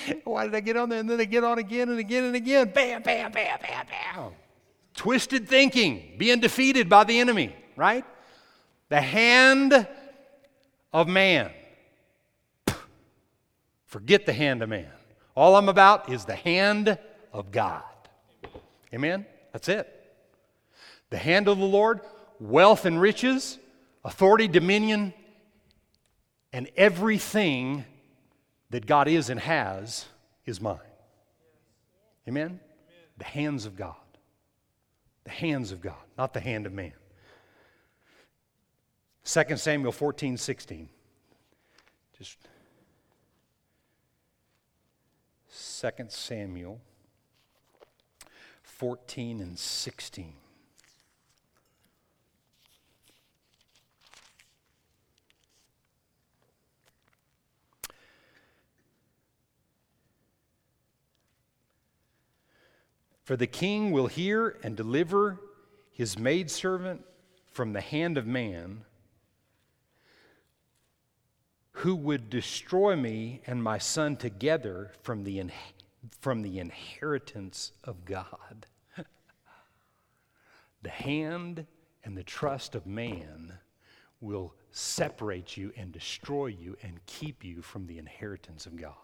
[0.24, 1.00] Why did I get on there?
[1.00, 2.72] And then they get on again and again and again.
[2.74, 4.18] Bam, bam, bam, bam, bam.
[4.18, 4.34] Oh.
[4.94, 8.06] Twisted thinking, being defeated by the enemy, right?
[8.90, 9.88] The hand
[10.94, 11.52] of man.
[13.86, 14.90] Forget the hand of man.
[15.36, 16.98] All I'm about is the hand
[17.34, 17.84] of God.
[18.94, 19.26] Amen?
[19.54, 19.88] That's it.
[21.10, 22.02] The hand of the Lord,
[22.40, 23.58] wealth and riches,
[24.04, 25.14] authority, dominion,
[26.54, 27.86] and everything
[28.72, 30.06] that God is and has
[30.46, 30.80] is mine.
[32.28, 32.46] Amen?
[32.46, 32.60] Amen?
[33.18, 33.96] The hands of God.
[35.26, 36.94] The hands of God, not the hand of man.
[39.24, 40.90] 2 Samuel 14, 16.
[42.18, 42.38] Just
[45.82, 46.82] 2 Samuel
[48.64, 50.34] 14 and 16.
[63.24, 65.40] For the king will hear and deliver
[65.92, 67.06] his maidservant
[67.52, 68.86] from the hand of man
[71.74, 75.52] who would destroy me and my son together from the, in,
[76.20, 78.66] from the inheritance of God.
[80.82, 81.66] the hand
[82.04, 83.54] and the trust of man
[84.20, 88.95] will separate you and destroy you and keep you from the inheritance of God.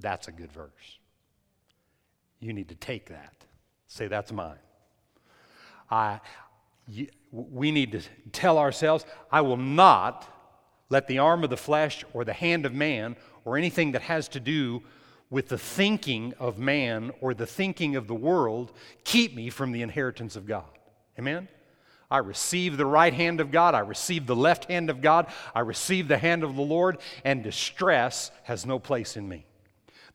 [0.00, 0.98] That's a good verse.
[2.42, 3.46] You need to take that.
[3.86, 4.58] Say, that's mine.
[5.88, 6.20] I,
[6.88, 10.28] you, we need to tell ourselves, I will not
[10.90, 13.14] let the arm of the flesh or the hand of man
[13.44, 14.82] or anything that has to do
[15.30, 18.72] with the thinking of man or the thinking of the world
[19.04, 20.64] keep me from the inheritance of God.
[21.18, 21.46] Amen?
[22.10, 23.76] I receive the right hand of God.
[23.76, 25.28] I receive the left hand of God.
[25.54, 29.46] I receive the hand of the Lord, and distress has no place in me.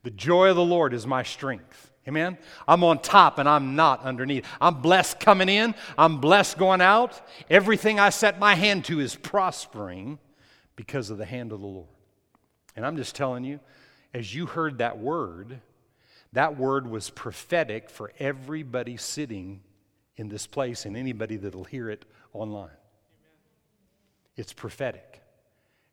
[0.02, 1.90] The joy of the Lord is my strength.
[2.06, 2.38] Amen?
[2.66, 4.46] I'm on top and I'm not underneath.
[4.60, 7.20] I'm blessed coming in, I'm blessed going out.
[7.50, 10.18] Everything I set my hand to is prospering
[10.74, 11.88] because of the hand of the Lord.
[12.76, 13.60] And I'm just telling you,
[14.14, 15.60] as you heard that word,
[16.32, 19.60] that word was prophetic for everybody sitting
[20.16, 22.70] in this place and anybody that'll hear it online.
[24.36, 25.17] It's prophetic.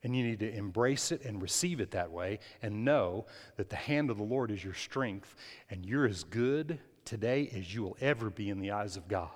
[0.06, 3.26] And you need to embrace it and receive it that way and know
[3.58, 5.34] that the hand of the Lord is your strength
[5.72, 9.32] and you're as good today as you will ever be in the eyes of God.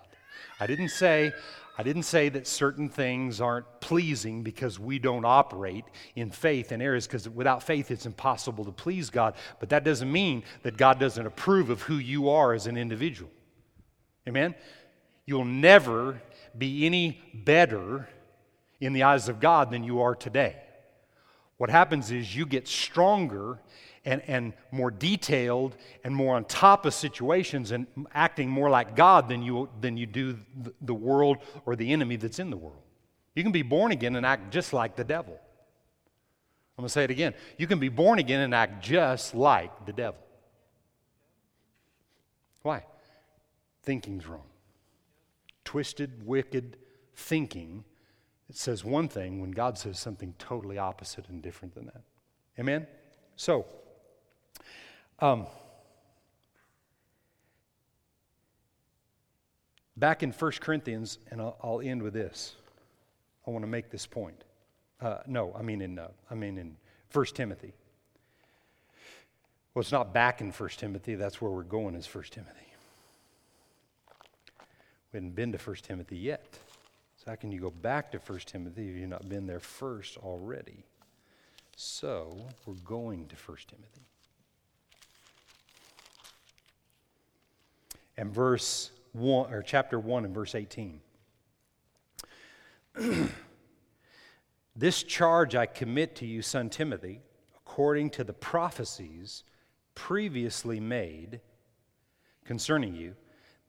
[0.60, 1.34] I didn't say
[1.76, 6.84] I didn't say that certain things aren't pleasing because we don't operate in faith in
[6.84, 11.00] areas because without faith it's impossible to please God, but that doesn't mean that God
[11.00, 13.32] doesn't approve of who you are as an individual.
[14.28, 14.54] Amen.
[15.26, 16.22] You'll never
[16.56, 18.08] be any better
[18.80, 20.56] in the eyes of God than you are today.
[21.58, 23.60] What happens is you get stronger
[24.06, 29.28] and, and more detailed and more on top of situations and acting more like God
[29.28, 30.38] than you, than you do
[30.82, 32.82] the world or the enemy that's in the world.
[33.36, 35.38] You can be born again and act just like the devil.
[36.78, 37.34] I'm going to say it again.
[37.58, 40.22] You can be born again and act just like the devil.
[42.62, 42.86] Why?
[43.84, 44.48] Thinking's wrong.
[45.66, 46.78] Twisted, wicked
[47.16, 47.84] thinking
[48.50, 52.02] it says one thing when God says something totally opposite and different than that.
[52.58, 52.88] Amen?
[53.36, 53.66] So,
[55.20, 55.46] um,
[59.96, 62.56] back in 1 Corinthians, and I'll, I'll, end with this.
[63.46, 64.44] I want to make this point.
[65.00, 66.76] Uh, no, I mean in uh, I mean in
[67.14, 67.74] 1 Timothy.
[69.74, 71.16] Well, it's not back in 1 Timothy.
[71.16, 71.96] That's where we're going.
[71.96, 72.56] Is 1 Timothy.
[75.14, 76.60] We hadn't been to 1 Timothy yet.
[77.20, 80.16] So, how can you go back to 1 Timothy if you've not been there first
[80.16, 80.86] already?
[81.76, 84.06] So, we're going to 1 Timothy.
[88.16, 91.02] And verse 1, or chapter 1 and verse 18.
[94.78, 97.20] this charge I commit to you, son Timothy,
[97.58, 99.44] according to the prophecies
[99.94, 101.42] previously made
[102.46, 103.14] concerning you,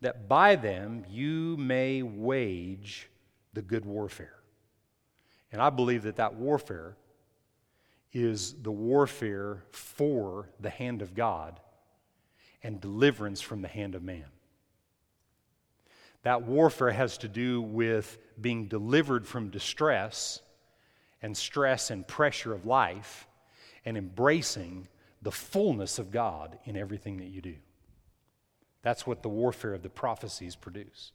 [0.03, 3.10] that by them you may wage
[3.53, 4.37] the good warfare.
[5.53, 6.97] And I believe that that warfare
[8.13, 11.61] is the warfare for the hand of God
[12.63, 14.27] and deliverance from the hand of man.
[16.23, 20.41] That warfare has to do with being delivered from distress
[21.23, 23.27] and stress and pressure of life
[23.85, 24.89] and embracing
[25.23, 27.57] the fullness of God in everything that you do.
[28.83, 31.13] That's what the warfare of the prophecies produce.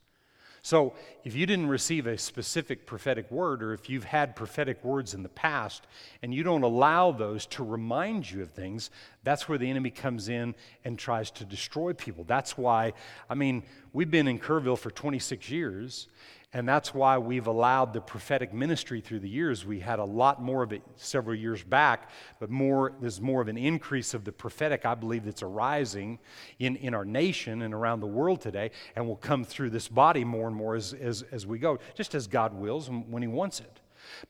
[0.66, 5.14] So, if you didn't receive a specific prophetic word, or if you've had prophetic words
[5.14, 5.86] in the past
[6.22, 8.90] and you don't allow those to remind you of things,
[9.22, 12.24] that's where the enemy comes in and tries to destroy people.
[12.24, 12.94] That's why,
[13.30, 13.62] I mean,
[13.92, 16.08] we've been in Kerrville for 26 years,
[16.56, 19.66] and that's why we've allowed the prophetic ministry through the years.
[19.66, 22.08] We had a lot more of it several years back,
[22.40, 26.18] but more, there's more of an increase of the prophetic, I believe, that's arising
[26.58, 30.24] in, in our nation and around the world today, and will come through this body
[30.24, 33.28] more and more as, as, as we go, just as God wills and when He
[33.28, 33.80] wants it.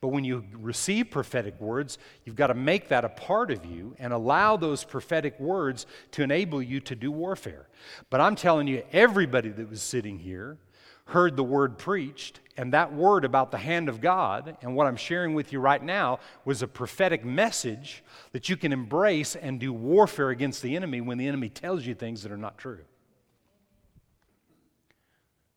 [0.01, 3.95] But when you receive prophetic words, you've got to make that a part of you
[4.01, 7.69] and allow those prophetic words to enable you to do warfare.
[8.11, 10.59] But I'm telling you, everybody that was sitting here,
[11.07, 14.97] heard the word preached, and that word about the hand of God and what I'm
[14.97, 18.03] sharing with you right now was a prophetic message
[18.33, 21.95] that you can embrace and do warfare against the enemy when the enemy tells you
[21.95, 22.85] things that are not true.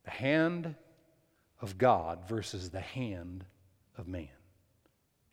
[0.04, 0.74] The hand
[1.60, 3.44] of God versus the hand
[3.98, 4.28] of man.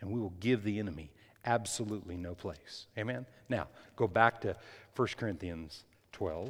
[0.01, 1.11] And we will give the enemy
[1.45, 2.87] absolutely no place.
[2.97, 3.25] Amen?
[3.49, 4.55] Now, go back to
[4.95, 6.47] 1 Corinthians 12,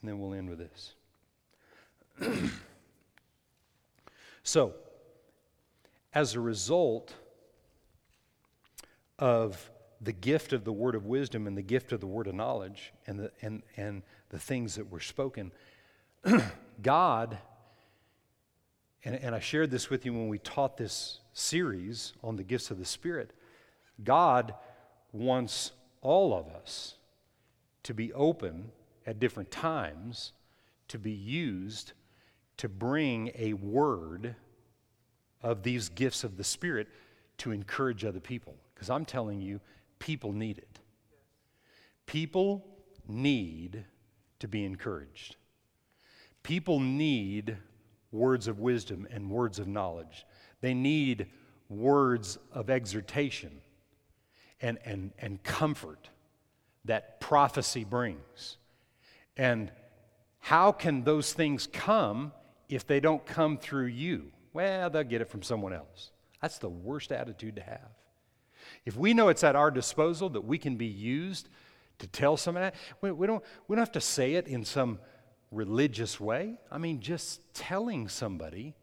[0.00, 0.94] and then we'll end with this.
[4.44, 4.74] So,
[6.14, 7.14] as a result
[9.18, 9.70] of
[10.02, 12.92] the gift of the word of wisdom and the gift of the word of knowledge
[13.06, 15.50] and the, and, and the things that were spoken,
[16.82, 17.38] God,
[19.02, 22.70] and, and I shared this with you when we taught this series on the gifts
[22.70, 23.32] of the Spirit,
[24.04, 24.54] God
[25.10, 25.72] wants
[26.02, 26.96] all of us
[27.84, 28.72] to be open
[29.06, 30.32] at different times
[30.88, 31.94] to be used
[32.58, 34.36] to bring a word
[35.42, 36.88] of these gifts of the Spirit
[37.38, 38.54] to encourage other people.
[38.74, 39.60] Because I'm telling you,
[39.98, 40.80] people need it.
[42.06, 42.64] People
[43.06, 43.84] need
[44.40, 45.36] to be encouraged.
[46.42, 47.56] People need
[48.12, 50.26] words of wisdom and words of knowledge.
[50.60, 51.26] They need
[51.68, 53.60] words of exhortation
[54.60, 56.10] and, and, and comfort
[56.84, 58.58] that prophecy brings.
[59.36, 59.72] And
[60.38, 62.32] how can those things come
[62.68, 66.10] if they don't come through you, well, they'll get it from someone else.
[66.40, 67.90] That's the worst attitude to have.
[68.84, 71.48] If we know it's at our disposal that we can be used
[71.98, 74.98] to tell somebody, we, we, don't, we don't have to say it in some
[75.50, 76.58] religious way.
[76.70, 78.74] I mean, just telling somebody,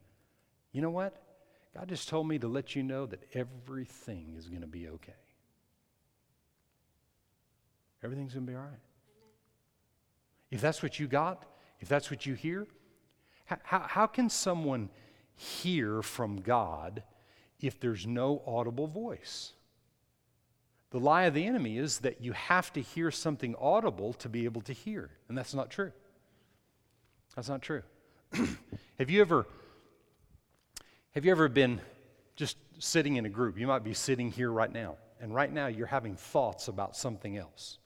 [0.72, 1.22] you know what?
[1.76, 5.14] God just told me to let you know that everything is going to be okay.
[8.04, 8.80] Everything's going to be all right.
[10.50, 11.46] If that's what you got,
[11.80, 12.68] if that's what you hear,
[13.46, 14.90] how, how can someone
[15.36, 17.04] hear from God
[17.60, 19.54] if there's no audible voice?
[20.92, 24.46] The lie of the enemy is that you have to hear something audible to be
[24.46, 25.92] able to hear, and that's not true.
[27.36, 27.84] That's not true.
[28.98, 29.48] have you ever
[31.14, 31.82] have you ever been
[32.38, 33.60] just sitting in a group?
[33.60, 37.38] You might be sitting here right now, and right now you're having thoughts about something
[37.38, 37.80] else.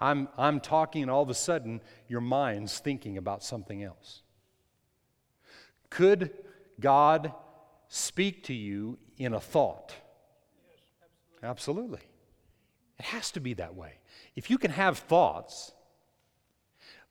[0.00, 4.22] I'm, I'm talking, and all of a sudden, your mind's thinking about something else.
[5.90, 6.30] Could
[6.78, 7.32] God
[7.88, 9.94] speak to you in a thought?
[10.70, 10.80] Yes,
[11.42, 11.48] absolutely.
[11.48, 12.00] absolutely.
[12.98, 13.94] It has to be that way.
[14.36, 15.72] If you can have thoughts,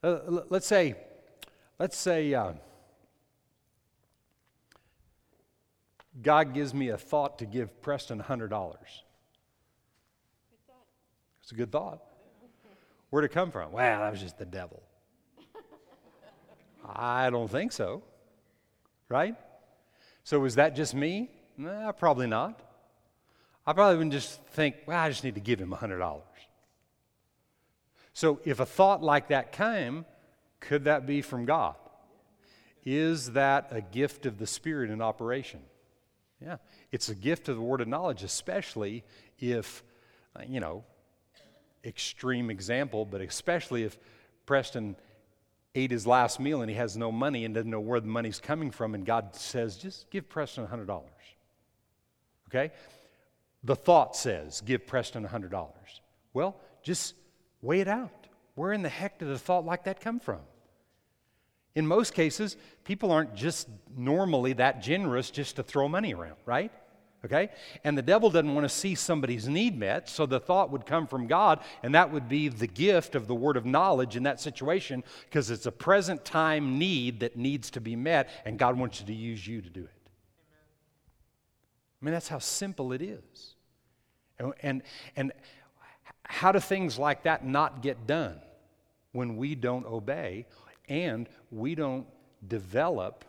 [0.04, 0.20] uh,
[0.50, 0.96] let's say,
[1.80, 2.54] let's say, uh,
[6.22, 8.76] God gives me a thought to give Preston $100.
[11.42, 12.02] It's a good thought.
[13.10, 13.72] Where'd it come from?
[13.72, 14.82] Well, that was just the devil.
[16.86, 18.04] I don't think so.
[19.10, 19.36] Right?
[20.24, 21.30] So was that just me?
[21.58, 22.62] Nah, probably not.
[23.66, 26.22] I probably wouldn't just think, well, I just need to give him $100.
[28.14, 30.06] So if a thought like that came,
[30.60, 31.76] could that be from God?
[32.86, 35.60] Is that a gift of the Spirit in operation?
[36.42, 36.58] Yeah.
[36.92, 39.04] It's a gift of the word of knowledge, especially
[39.40, 39.84] if,
[40.36, 40.84] uh, you know,
[41.84, 43.98] extreme example, but especially if
[44.46, 44.96] Preston
[45.76, 48.40] ate his last meal and he has no money and doesn't know where the money's
[48.40, 51.04] coming from, and God says, just give Preston $100.
[52.50, 52.72] Okay?
[53.64, 55.70] The thought says, give Preston $100.
[56.34, 57.16] Well, just
[57.62, 58.28] weigh it out.
[58.56, 60.40] Where in the heck did a thought like that come from?
[61.76, 66.72] In most cases, people aren't just normally that generous just to throw money around, right?
[67.28, 67.50] Okay?
[67.84, 71.08] And the devil doesn't want to see somebody's need met, so the thought would come
[71.08, 74.40] from God, and that would be the gift of the word of knowledge in that
[74.40, 79.02] situation because it's a present time need that needs to be met, and God wants
[79.02, 80.10] you to use you to do it.
[82.02, 83.56] I mean, that's how simple it is.
[84.40, 84.84] And, and,
[85.18, 85.34] and
[86.24, 88.40] how do things like that not get done
[89.12, 90.46] when we don't obey
[90.88, 92.08] and we don't
[92.48, 93.26] develop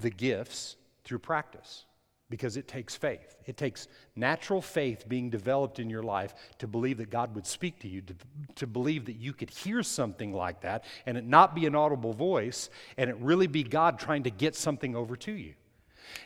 [0.00, 1.84] the gifts through practice
[2.32, 3.36] because it takes faith.
[3.44, 7.78] It takes natural faith being developed in your life to believe that God would speak
[7.80, 8.14] to you, to,
[8.54, 12.14] to believe that you could hear something like that and it not be an audible
[12.14, 15.52] voice and it really be God trying to get something over to you.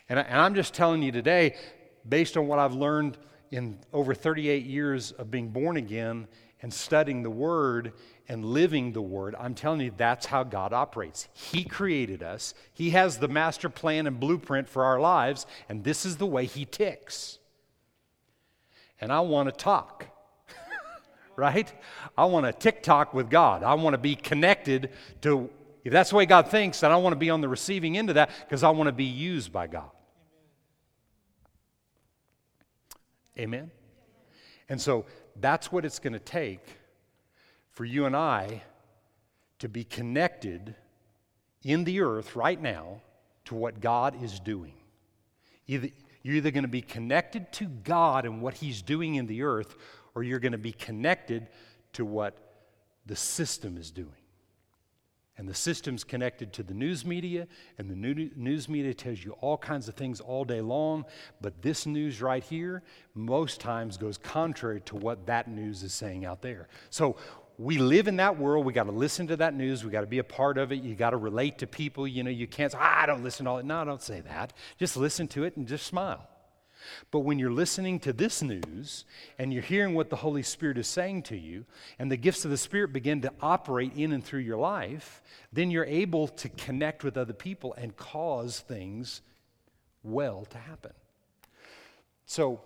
[0.09, 1.57] And, I, and I'm just telling you today,
[2.09, 3.19] based on what I've learned
[3.51, 6.29] in over 38 years of being born again
[6.67, 7.93] and studying the Word
[8.29, 11.29] and living the Word, I'm telling you, that's how God operates.
[11.33, 16.05] He created us, He has the master plan and blueprint for our lives, and this
[16.05, 17.39] is the way He ticks.
[19.01, 20.07] And I want to talk,
[21.37, 21.73] right?
[22.19, 23.63] I want to tick tock with God.
[23.63, 24.91] I want to be connected
[25.21, 25.49] to,
[25.85, 28.09] if that's the way God thinks, then I want to be on the receiving end
[28.09, 29.91] of that because I want to be used by God.
[33.39, 33.71] Amen?
[34.69, 35.07] And so
[35.37, 36.67] that's what it's going to take
[37.71, 38.63] for you and I
[39.59, 40.75] to be connected
[41.63, 43.01] in the earth right now
[43.47, 44.75] to what God is doing.
[45.67, 45.89] Either,
[46.23, 49.77] you're either going to be connected to God and what He's doing in the earth,
[50.15, 51.49] or you're going to be connected
[51.93, 52.37] to what
[53.07, 54.11] the system is doing.
[55.39, 59.59] And the system's connected to the news media, and the news media tells you all
[59.59, 61.05] kinds of things all day long.
[61.43, 62.83] But this news right here,
[63.15, 66.69] most times goes contrary to what that news is saying out there.
[66.89, 67.17] So
[67.59, 68.65] we live in that world.
[68.65, 69.85] We got to listen to that news.
[69.85, 70.83] We got to be a part of it.
[70.83, 72.07] You got to relate to people.
[72.07, 73.67] You know, you can't say, ah, I don't listen to all it.
[73.67, 74.53] No, don't say that.
[74.79, 76.27] Just listen to it and just smile.
[77.11, 79.05] But when you're listening to this news
[79.39, 81.65] and you're hearing what the Holy Spirit is saying to you,
[81.99, 85.23] and the gifts of the Spirit begin to operate in and through your life,
[85.53, 89.23] then you're able to connect with other people and cause things
[90.03, 90.93] well to happen.
[92.27, 92.61] So,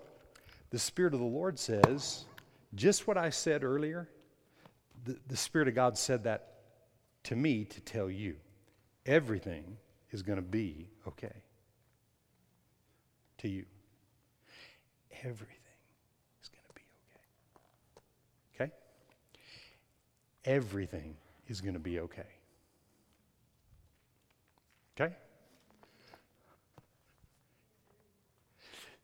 [0.70, 2.24] the Spirit of the Lord says,
[2.74, 4.08] just what I said earlier
[5.04, 6.54] the, the Spirit of God said that
[7.24, 8.36] to me to tell you
[9.06, 9.76] everything
[10.10, 11.42] is going to be okay.
[13.38, 13.64] To you.
[15.22, 15.56] Everything
[16.42, 16.82] is going to be
[18.56, 18.64] okay.
[18.64, 18.72] Okay?
[20.44, 21.16] Everything
[21.48, 22.22] is going to be okay.
[24.98, 25.14] Okay?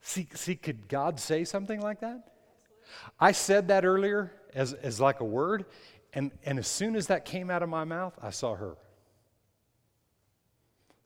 [0.01, 2.31] See, see, could God say something like that?
[3.19, 5.65] I said that earlier as, as like a word,
[6.13, 8.77] and, and as soon as that came out of my mouth, I saw her.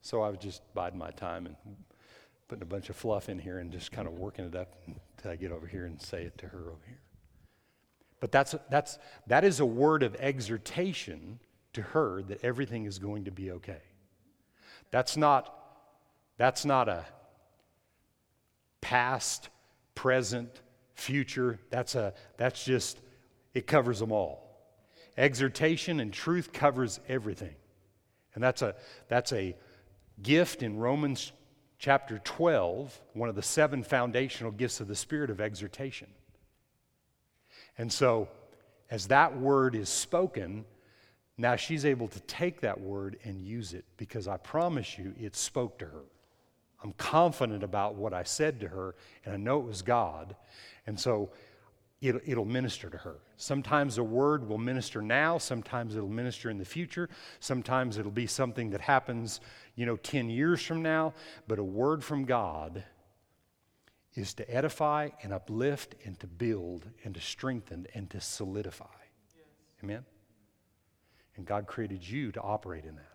[0.01, 1.55] So I was just biding my time and
[2.52, 5.32] putting a bunch of fluff in here and just kind of working it up until
[5.32, 6.99] I get over here and say it to her over here.
[8.20, 11.39] But that's, that's, that is a word of exhortation
[11.72, 13.80] to her that everything is going to be okay.
[14.91, 15.56] That's not,
[16.36, 17.06] that's not a
[18.82, 19.47] past,
[19.95, 20.49] present,
[20.95, 21.58] future.
[21.70, 22.99] That's, a, that's just,
[23.54, 24.76] it covers them all.
[25.16, 27.56] Exhortation and truth covers everything.
[28.36, 28.76] And that's a,
[29.08, 29.56] that's a
[30.22, 31.32] gift in Romans
[31.82, 36.07] chapter 12, one of the seven foundational gifts of the Spirit of exhortation.
[37.75, 38.29] And so,
[38.91, 40.63] as that word is spoken,
[41.39, 45.36] now she's able to take that word and use it because I promise you it
[45.36, 46.03] spoke to her.
[46.84, 48.93] I'm confident about what I said to her,
[49.25, 50.36] and I know it was God.
[50.86, 51.32] And so
[52.02, 53.18] it'll, it'll minister to her.
[53.38, 58.28] Sometimes a word will minister now, sometimes it'll minister in the future, sometimes it'll be
[58.28, 59.39] something that happens,
[59.76, 61.14] you know, 10 years from now.
[61.47, 62.84] But a word from God
[64.16, 68.86] is to edify and uplift and to build and to strengthen and to solidify.
[69.36, 69.45] Yes.
[69.84, 70.06] Amen?
[71.38, 73.11] And God created you to operate in that.